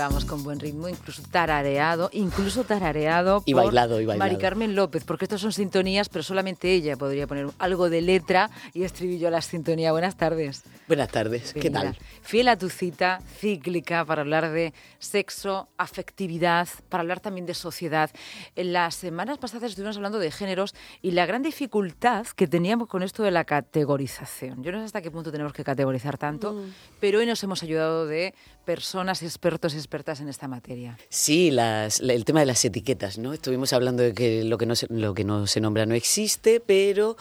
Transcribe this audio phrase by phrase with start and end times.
[0.00, 4.30] vamos con buen ritmo, incluso tarareado, incluso tarareado y bailado, y bailado.
[4.30, 8.50] Mari Carmen López, porque estas son sintonías, pero solamente ella podría poner algo de letra
[8.72, 9.92] y estribillo a la sintonía.
[9.92, 10.62] Buenas tardes.
[10.88, 11.98] Buenas tardes, ¿qué tal?
[12.22, 18.10] Fiel a tu cita cíclica para hablar de sexo, afectividad, para hablar también de sociedad.
[18.56, 23.02] En las semanas pasadas estuvimos hablando de géneros y la gran dificultad que teníamos con
[23.02, 24.62] esto de la categorización.
[24.62, 26.72] Yo no sé hasta qué punto tenemos que categorizar tanto, mm.
[27.00, 30.96] pero hoy nos hemos ayudado de personas expertos y expertas en esta materia.
[31.08, 33.32] Sí, el tema de las etiquetas, ¿no?
[33.32, 36.60] Estuvimos hablando de que lo que no se, lo que no se nombra no existe,
[36.60, 37.16] pero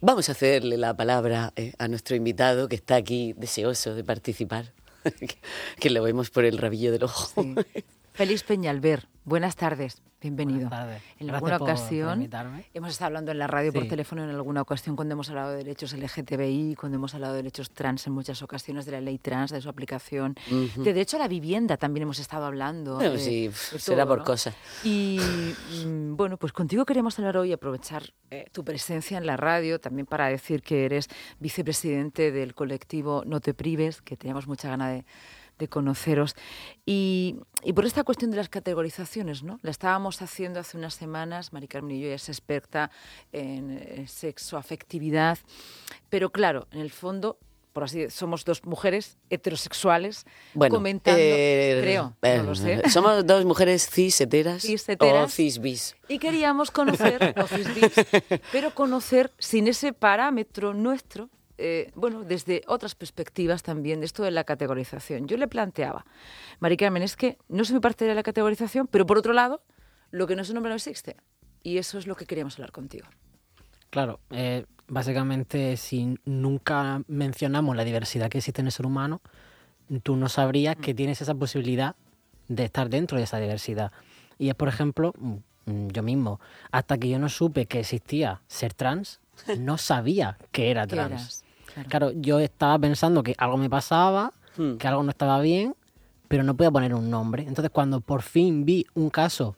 [0.00, 4.72] vamos a hacerle la palabra eh, a nuestro invitado que está aquí deseoso de participar,
[5.80, 7.44] que lo vemos por el rabillo del ojo.
[8.14, 10.00] Félix Peñalver, buenas tardes.
[10.20, 10.68] Bienvenido.
[10.68, 11.02] Buenas tardes.
[11.18, 12.30] En alguna ocasión
[12.72, 15.56] hemos estado hablando en la radio por teléfono en alguna ocasión cuando hemos hablado de
[15.56, 19.50] derechos LGTBI, cuando hemos hablado de derechos trans en muchas ocasiones de la ley trans,
[19.50, 20.36] de su aplicación.
[20.76, 23.00] De derecho a la vivienda también hemos estado hablando.
[23.18, 24.54] Sí, será por cosas.
[24.84, 25.18] Y
[25.84, 30.06] mm, bueno, pues contigo queremos hablar hoy, aprovechar eh, tu presencia en la radio también
[30.06, 31.08] para decir que eres
[31.40, 35.04] vicepresidente del colectivo No te prives, que teníamos mucha gana de
[35.58, 36.34] de conoceros.
[36.86, 37.36] Y,
[37.74, 39.58] por esta cuestión de las categorizaciones, ¿no?
[39.62, 42.90] La estábamos haciendo hace unas semanas, Mari Carmen y yo, es experta
[43.32, 45.38] en sexo, afectividad,
[46.10, 47.38] pero claro, en el fondo
[47.74, 50.24] por así somos dos mujeres heterosexuales
[50.70, 52.74] comentando, eh, creo, no lo sé.
[52.74, 55.96] Eh, somos dos mujeres cis heteras, o cis bis.
[56.08, 57.92] Y queríamos conocer, o cis bis,
[58.52, 64.30] pero conocer sin ese parámetro nuestro eh, bueno, desde otras perspectivas también de esto de
[64.30, 65.28] la categorización.
[65.28, 66.04] Yo le planteaba,
[66.60, 69.62] Mari Carmen, es que no se me parte de la categorización, pero por otro lado,
[70.10, 71.16] lo que no se nombra no existe.
[71.62, 73.06] Y eso es lo que queríamos hablar contigo.
[73.90, 79.22] Claro, eh, básicamente si nunca mencionamos la diversidad que existe en el ser humano,
[80.02, 80.96] tú no sabrías que mm.
[80.96, 81.94] tienes esa posibilidad
[82.48, 83.92] de estar dentro de esa diversidad.
[84.38, 88.74] Y es, por ejemplo, mm, yo mismo, hasta que yo no supe que existía ser
[88.74, 89.20] trans,
[89.58, 91.44] no sabía que era trans.
[91.88, 92.12] Claro.
[92.14, 94.76] yo estaba pensando que algo me pasaba, hmm.
[94.76, 95.74] que algo no estaba bien,
[96.28, 97.42] pero no podía poner un nombre.
[97.42, 99.56] Entonces, cuando por fin vi un caso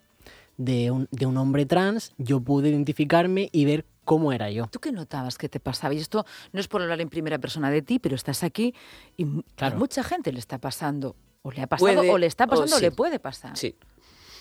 [0.57, 4.67] de un, de un hombre trans, yo pude identificarme y ver cómo era yo.
[4.69, 5.93] ¿Tú qué notabas que te pasaba?
[5.93, 8.75] Y esto no es por hablar en primera persona de ti, pero estás aquí
[9.17, 9.27] y
[9.59, 12.81] a mucha gente le está pasando, o le ha pasado, o le está pasando, o,
[12.81, 13.57] le puede pasar.
[13.57, 13.77] Sí.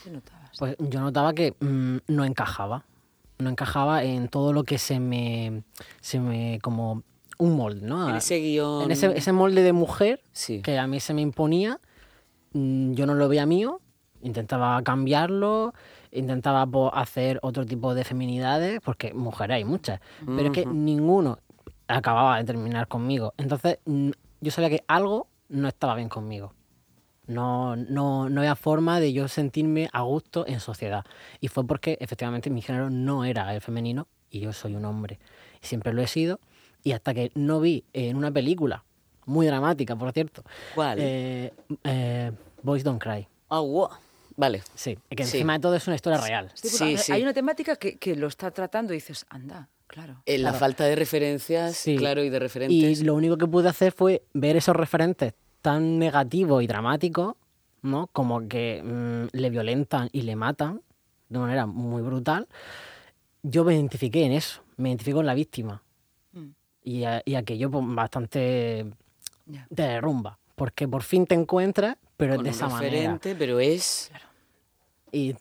[0.03, 0.51] ¿Qué notabas?
[0.57, 2.85] Pues yo notaba que mm, no encajaba.
[3.37, 5.63] No encajaba en todo lo que se me,
[6.01, 7.03] se me como
[7.37, 8.09] un molde, ¿no?
[8.09, 8.83] En ese guion.
[8.83, 10.21] En ese, molde de mujer
[10.63, 11.79] que a mí se me imponía,
[12.53, 13.81] mm, yo no lo veía mío,
[14.21, 15.73] intentaba cambiarlo,
[16.11, 21.39] intentaba hacer otro tipo de feminidades, porque mujeres hay muchas, pero es que ninguno
[21.87, 23.33] acababa de terminar conmigo.
[23.37, 26.53] Entonces mm, yo sabía que algo no estaba bien conmigo.
[27.27, 31.05] No, no, no había forma de yo sentirme a gusto en sociedad.
[31.41, 35.19] Y fue porque efectivamente mi género no era el femenino y yo soy un hombre.
[35.61, 36.39] Siempre lo he sido
[36.83, 38.83] y hasta que no vi en una película,
[39.25, 40.43] muy dramática, por cierto.
[40.75, 40.99] ¿Cuál?
[41.01, 41.51] Eh,
[41.83, 42.31] eh,
[42.61, 43.27] Boys Don't Cry.
[43.47, 43.89] Oh, wow.
[44.37, 44.61] Vale.
[44.75, 46.51] Sí, que encima de todo es una historia real.
[46.53, 50.21] Sí, sí, Hay una temática que, que, lo está tratando y dices, anda, claro.
[50.25, 52.99] En la falta de referencias, claro, y de referentes.
[52.99, 55.33] Y lo único que pude hacer fue ver esos referentes
[55.65, 57.33] tan negativos y dramáticos,
[57.81, 58.05] ¿no?
[58.13, 60.81] Como que mm, le violentan y le matan
[61.27, 62.47] de manera muy brutal.
[63.41, 65.81] Yo me identifiqué en eso, me identifico en la víctima
[66.83, 68.85] y, y aquello pues, bastante
[69.73, 70.37] te derrumba.
[70.53, 73.19] Porque por fin te encuentras, pero es de esa manera.
[73.19, 74.11] pero es...
[75.11, 75.35] Y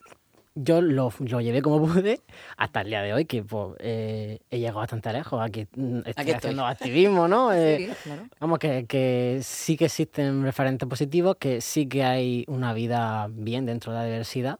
[0.55, 2.21] yo lo, lo, llevé como pude
[2.57, 5.41] hasta el día de hoy, que pues, eh, he llegado bastante lejos.
[5.41, 7.53] Aquí mm, estoy haciendo activismo, ¿no?
[7.53, 7.93] Eh,
[8.39, 13.65] vamos, que, que, sí que existen referentes positivos, que sí que hay una vida bien
[13.65, 14.59] dentro de la diversidad.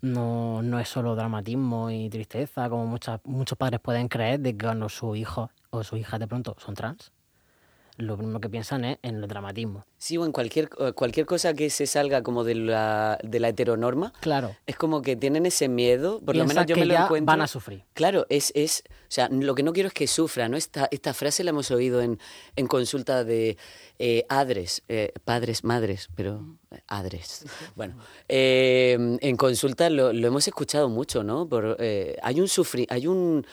[0.00, 4.64] No, no es solo dramatismo y tristeza, como muchas, muchos padres pueden creer de que
[4.64, 7.12] cuando su hijo o su hija de pronto son trans,
[7.96, 9.84] lo primero que piensan es en el dramatismo.
[9.98, 14.12] Sí, o en cualquier, cualquier cosa que se salga como de la, de la heteronorma.
[14.20, 14.56] Claro.
[14.66, 17.26] Es como que tienen ese miedo, por lo menos yo me lo encuentro.
[17.32, 17.84] van a sufrir.
[17.94, 20.56] Claro, es, es, o sea, lo que no quiero es que sufra, ¿no?
[20.56, 22.18] Esta, esta frase la hemos oído en,
[22.56, 23.56] en consulta de
[23.98, 27.44] eh, adres, eh, padres, madres, pero eh, adres.
[27.76, 27.96] Bueno,
[28.28, 31.46] eh, en consulta lo, lo, hemos escuchado mucho, ¿no?
[31.48, 33.46] Por, hay un sufri hay un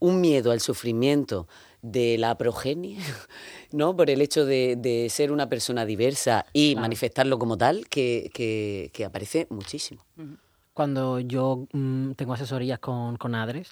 [0.00, 1.48] un miedo al sufrimiento
[1.84, 2.98] de la progenie,
[3.72, 3.94] ¿no?
[3.94, 10.02] Por el hecho de, ser una persona diversa y manifestarlo como tal, que, aparece muchísimo.
[10.72, 13.70] cuando yo mm, tengo asesorías con, con Adres.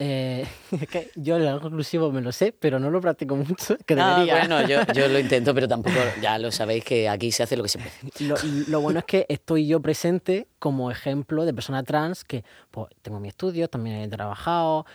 [0.00, 0.44] Eh,
[0.90, 3.76] que yo el algo inclusivo me lo sé, pero no lo practico mucho.
[3.86, 4.38] Que ah, debería.
[4.40, 7.62] bueno, yo, yo, lo intento, pero tampoco, ya lo sabéis que aquí se hace lo
[7.62, 7.92] que se puede.
[8.28, 8.34] Lo,
[8.66, 13.20] lo, bueno es que estoy yo presente como ejemplo de persona trans que pues, tengo
[13.20, 14.86] mi estudio, también he trabajado,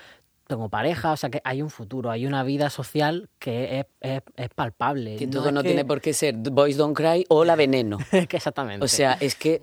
[0.50, 4.24] tengo pareja, o sea que hay un futuro, hay una vida social que es, es,
[4.36, 5.16] es palpable.
[5.16, 8.00] Que todo no, tiene por qué ser Boys Don't Cry o La Veneno.
[8.12, 8.84] Exactamente.
[8.84, 9.62] O sea, es que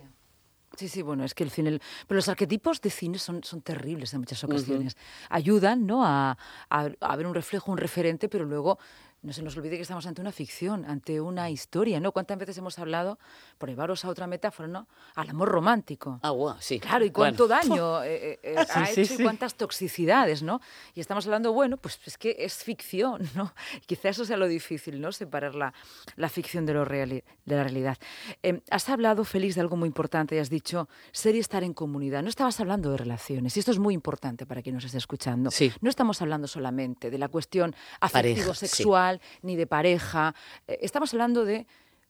[0.77, 1.81] Sí, sí, bueno, es que el cine.
[2.07, 4.97] Pero los arquetipos de cine son, son terribles en muchas ocasiones.
[5.31, 6.05] Ayudan, ¿no?
[6.05, 6.37] A,
[6.69, 8.79] a, a, ver un reflejo, un referente, pero luego
[9.27, 12.13] no se nos olvide que estamos ante una ficción, ante una historia, ¿no?
[12.13, 13.19] ¿Cuántas veces hemos hablado,
[13.59, 14.87] por llevaros a otra metáfora, ¿no?
[15.17, 16.21] Al amor romántico.
[16.23, 16.79] Ah, wow, sí.
[16.79, 17.69] Claro, y cuánto bueno.
[17.69, 19.21] daño eh, eh, sí, ha sí, hecho sí.
[19.21, 20.61] y cuántas toxicidades, ¿no?
[20.95, 23.53] Y estamos hablando, bueno, pues es que es ficción, ¿no?
[23.87, 25.11] Quizá eso sea lo difícil, ¿no?
[25.11, 25.75] Separar la,
[26.15, 27.99] la ficción de, lo real, de la realidad.
[28.45, 31.75] Eh, has hablado, Félix, de algo muy importante y has dicho ser y estar en
[31.75, 32.23] comunidad.
[32.23, 35.51] No estabas hablando de relaciones, y esto es muy importante para quien nos esté escuchando.
[35.51, 35.73] Sí.
[35.81, 40.35] No estamos hablando solamente de la cuestión afectivo-sexual, ni de pareja.
[40.67, 41.67] Eh, estamos hablando de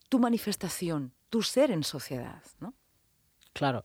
[0.09, 2.75] tu manifestación, tu ser en sociedad, ¿no?
[3.53, 3.85] Claro.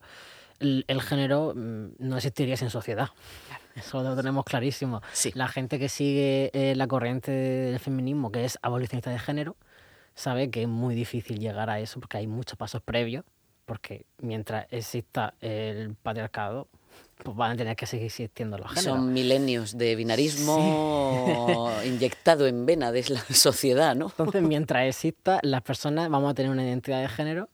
[0.60, 3.10] El, el género mm, no existiría sin sociedad.
[3.48, 3.64] Claro.
[3.76, 5.02] Eso lo tenemos clarísimo.
[5.14, 5.32] Sí.
[5.34, 9.56] La gente que sigue eh, la corriente del feminismo, que es abolicionista de género,
[10.14, 13.26] sabe que es muy difícil llegar a eso porque hay muchos pasos previos.
[13.66, 16.68] Porque mientras exista el patriarcado,
[17.24, 18.84] pues van a tener que seguir existiendo los géneros.
[18.84, 21.88] Son milenios de binarismo sí.
[21.88, 24.08] inyectado en vena de la sociedad, ¿no?
[24.08, 27.50] Entonces, mientras exista, las personas vamos a tener una identidad de género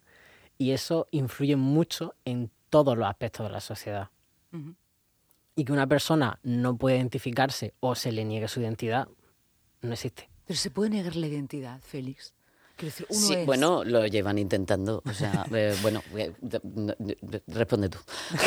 [0.57, 4.09] y eso influye mucho en todos los aspectos de la sociedad.
[4.51, 4.75] Uh -huh.
[5.55, 9.07] Y que una persona no puede identificarse o se le niegue su identidad,
[9.81, 10.29] no existe.
[10.45, 12.33] Pero se puede negar la identidad, Félix.
[12.85, 13.45] Decir, uno sí, es...
[13.45, 15.01] bueno, lo llevan intentando.
[15.05, 16.33] O sea, eh, bueno, eh,
[17.47, 17.97] responde tú,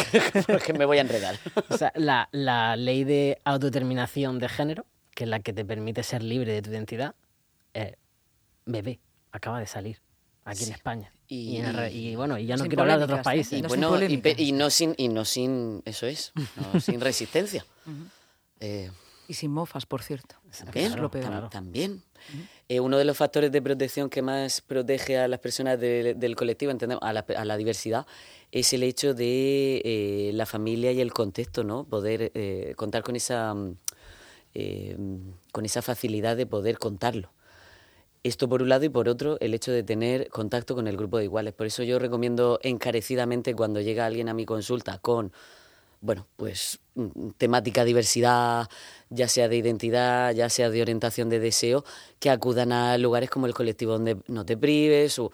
[0.47, 1.37] porque me voy a enredar.
[1.69, 6.03] O sea, la, la, ley de autodeterminación de género, que es la que te permite
[6.03, 7.15] ser libre de tu identidad,
[7.75, 7.97] eh,
[8.67, 9.01] bebé,
[9.33, 10.01] acaba de salir
[10.45, 10.71] aquí sí.
[10.71, 11.13] en España.
[11.29, 13.59] Y, y, en y, bueno, y ya no quiero hablar de otros países.
[13.59, 16.33] Y, no bueno, y, no sin, y no sin, eso es,
[16.73, 17.65] no sin resistencia.
[17.87, 18.11] Uh -huh.
[18.61, 18.91] eh,
[19.31, 20.35] y sin mofas, por cierto.
[20.65, 21.49] También, lo peor.
[21.51, 21.93] también.
[21.93, 22.49] Uh -huh.
[22.69, 26.35] eh, uno de los factores de protección que más protege a las personas de, del
[26.35, 28.07] colectivo, entendemos, a la, a la, diversidad,
[28.51, 31.85] es el hecho de eh, la familia y el contexto, ¿no?
[31.85, 33.55] Poder eh, contar con esa,
[34.53, 34.97] eh,
[35.53, 37.31] con esa facilidad de poder contarlo.
[38.25, 41.19] Esto por un lado y por otro el hecho de tener contacto con el grupo
[41.19, 41.55] de iguales.
[41.55, 45.33] Por eso yo recomiendo encarecidamente cuando llega alguien a mi consulta con
[46.01, 46.81] bueno, pues
[47.39, 48.69] temática diversidad,
[49.11, 51.85] ya sea de identidad, ya sea de orientación de deseo,
[52.19, 55.31] que acudan a lugares como el colectivo donde no te prives o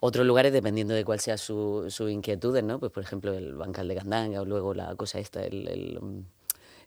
[0.00, 2.78] otros lugares dependiendo de cuál sea su, su inquietudes, ¿no?
[2.78, 6.00] Pues por ejemplo el Bancal de Gandanga o luego la cosa esta, el, el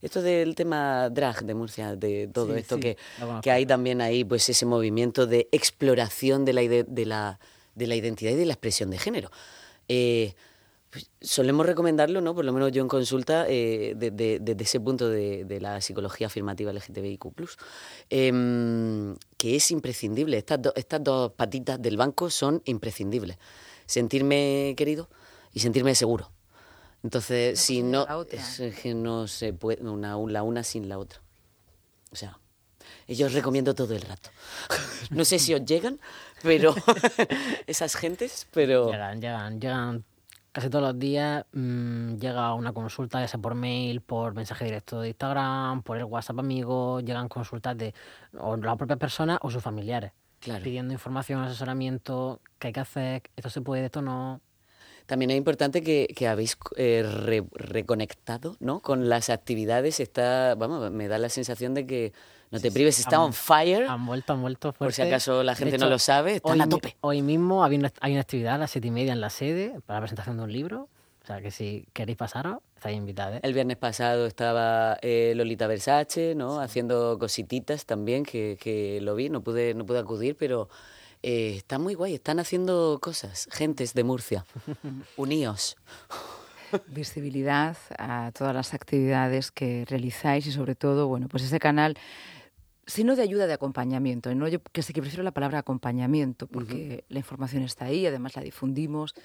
[0.02, 2.98] esto del tema drag de Murcia, de todo sí, esto sí, que,
[3.42, 7.40] que hay también ahí, pues ese movimiento de exploración de la, de la,
[7.74, 9.32] de la identidad y de la expresión de género.
[9.88, 10.34] Eh,
[10.94, 12.36] pues solemos recomendarlo, ¿no?
[12.36, 15.81] Por lo menos yo en consulta, eh, desde de, de ese punto de, de, la
[15.81, 17.25] psicología afirmativa LGTBIQ,
[18.12, 20.38] eh, que es imprescindible.
[20.38, 23.40] Estas, do, estas dos patitas del banco son imprescindibles.
[23.88, 25.10] Sentirme querido
[25.51, 26.31] y sentirme seguro.
[27.01, 31.22] Entonces, si no, es que no se puede una, la una sin la otra.
[32.12, 32.38] O sea,
[33.07, 34.30] yo os recomiendo todo el rato.
[35.10, 36.00] No sé si os llegan,
[36.44, 36.75] pero
[37.66, 38.92] esas gentes, pero...
[38.92, 40.06] Llegan, llegan, llegan
[40.53, 45.01] casi todos los días mmm, llega una consulta, ya sea por mail, por mensaje directo
[45.01, 47.93] de Instagram, por el WhatsApp amigo, llegan consultas de
[48.39, 50.13] o la propia persona o sus familiares.
[50.39, 50.63] Claro.
[50.63, 54.41] Pidiendo información, asesoramiento, qué hay que hacer, esto se puede, esto no.
[55.05, 58.79] También es importante que, que habéis eh, re, reconectado ¿no?
[58.79, 60.00] con las actividades.
[60.00, 62.13] Está, vamos, me da la sensación de que
[62.51, 63.88] no te prives, está han, on fire.
[63.88, 64.86] Han vuelto, han vuelto fuerte.
[64.86, 66.95] Por si acaso la gente hecho, no lo sabe, están hoy, a tope.
[67.01, 69.79] Hoy mismo hay una, hay una actividad a las siete y media en la sede
[69.86, 70.88] para la presentación de un libro.
[71.24, 73.39] O sea, que si queréis pasaros, estáis invitados.
[73.43, 76.57] El viernes pasado estaba eh, Lolita Versace, ¿no?
[76.57, 76.65] Sí.
[76.65, 80.69] Haciendo cosititas también, que, que, lo vi, no pude, no pude acudir, pero
[81.24, 83.48] eh, está muy guay, están haciendo cosas.
[83.51, 84.46] Gentes de Murcia,
[85.18, 85.77] uníos.
[86.88, 91.98] Visibilidad a todas las actividades que realizáis y sobre todo, bueno, pues ese canal
[92.86, 94.34] sino de ayuda de acompañamiento.
[94.36, 94.48] ¿no?
[94.50, 97.03] Yo que sí que prefiero la palabra acompañamiento, porque uh -huh.
[97.13, 99.15] la información está ahí, además la difundimos,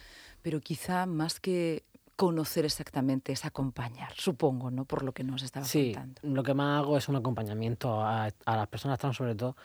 [0.43, 4.85] pero quizá más que conocer exactamente es acompañar, supongo, ¿no?
[4.85, 6.21] Por lo que nos estaba sí, contando.
[6.25, 9.57] lo que más hago es un acompañamiento a, a las personas trans, sobre todo,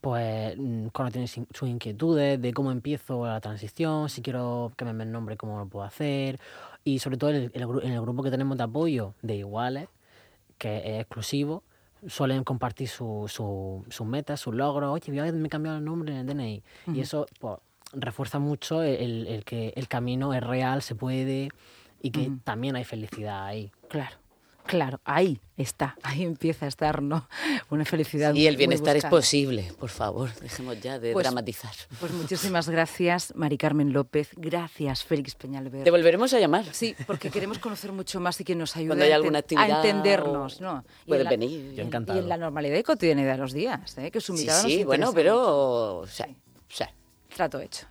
[0.00, 0.54] pues
[0.92, 5.36] cuando tienen sus inquietudes de cómo empiezo la transición, si quiero que me el nombre,
[5.36, 6.38] cómo lo puedo hacer,
[6.84, 9.88] y sobre todo en el, en el grupo que tenemos de apoyo de iguales,
[10.56, 11.62] que es exclusivo,
[12.06, 14.92] suelen compartir sus su, sus metas, sus logros.
[14.92, 16.62] Oye, me he cambiado el nombre en el DNI.
[16.94, 17.58] Y eso pues,
[17.92, 21.48] refuerza mucho el, el, que el camino es real, se puede
[22.00, 23.72] y que también hay felicidad ahí.
[23.88, 24.16] Claro.
[24.68, 27.26] Claro, ahí está, ahí empieza a estar, ¿no?
[27.70, 28.34] Una felicidad.
[28.34, 31.72] Y el bienestar es posible, por favor, dejemos ya de pues, dramatizar.
[31.98, 34.28] Pues muchísimas gracias, Mari Carmen López.
[34.36, 35.84] Gracias, Félix Peñalver.
[35.84, 36.66] Te volveremos a llamar.
[36.72, 39.76] Sí, porque queremos conocer mucho más y que nos ayude Cuando hay alguna actividad a
[39.76, 40.84] entendernos, ¿no?
[41.06, 41.72] Puedes venir.
[41.74, 42.18] Yo encantado.
[42.18, 44.10] Y en la normalidad y cotidianidad de los días, ¿eh?
[44.10, 46.00] que su sí, mirada sí, bueno, pero...
[46.00, 46.28] O sea,
[47.34, 47.86] Trato hecho.